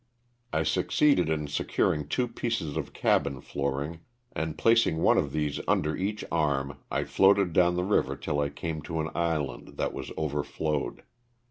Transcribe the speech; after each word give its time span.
I 0.51 0.63
succeeded 0.63 1.29
in 1.29 1.45
securing 1.45 2.07
two 2.07 2.27
pieces 2.27 2.75
of 2.75 2.91
cabin 2.91 3.39
flooring, 3.39 3.99
and 4.31 4.57
placing 4.57 4.97
one 4.97 5.19
of 5.19 5.31
these 5.31 5.59
under 5.67 5.95
each 5.95 6.25
arm 6.31 6.79
I 6.89 7.03
floated 7.03 7.53
down 7.53 7.75
the 7.75 7.83
river 7.83 8.15
till 8.15 8.39
I 8.39 8.49
came 8.49 8.81
to 8.89 8.99
an 8.99 9.09
island 9.13 9.77
that 9.77 9.93
was 9.93 10.11
overflowed. 10.17 11.03